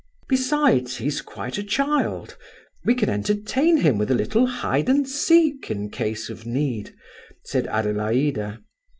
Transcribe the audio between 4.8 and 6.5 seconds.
and seek, in case of